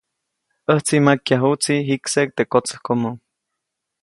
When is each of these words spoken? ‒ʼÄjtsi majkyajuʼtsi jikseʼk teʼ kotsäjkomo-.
‒ʼÄjtsi 0.67 0.95
majkyajuʼtsi 1.07 1.73
jikseʼk 1.87 2.29
teʼ 2.37 2.49
kotsäjkomo-. 2.51 3.15